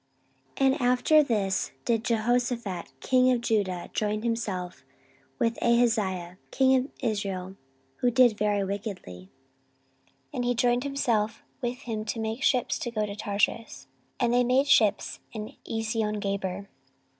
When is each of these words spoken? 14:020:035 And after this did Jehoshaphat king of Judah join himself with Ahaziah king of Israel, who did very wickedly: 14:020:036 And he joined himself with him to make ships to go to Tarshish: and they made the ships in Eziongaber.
14:020:035 0.55 0.65
And 0.71 0.81
after 0.81 1.21
this 1.23 1.71
did 1.85 2.03
Jehoshaphat 2.03 2.91
king 3.01 3.31
of 3.31 3.39
Judah 3.41 3.91
join 3.93 4.23
himself 4.23 4.83
with 5.37 5.59
Ahaziah 5.61 6.39
king 6.49 6.75
of 6.75 6.91
Israel, 7.03 7.55
who 7.97 8.09
did 8.09 8.35
very 8.35 8.63
wickedly: 8.63 9.29
14:020:036 10.33 10.33
And 10.33 10.45
he 10.45 10.55
joined 10.55 10.83
himself 10.85 11.43
with 11.61 11.77
him 11.81 12.03
to 12.05 12.19
make 12.19 12.41
ships 12.41 12.79
to 12.79 12.89
go 12.89 13.05
to 13.05 13.15
Tarshish: 13.15 13.85
and 14.19 14.33
they 14.33 14.43
made 14.43 14.65
the 14.65 14.69
ships 14.71 15.19
in 15.33 15.53
Eziongaber. 15.69 16.65